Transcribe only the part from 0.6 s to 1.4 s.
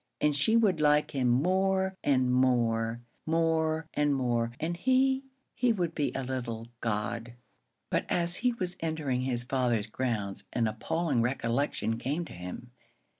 like him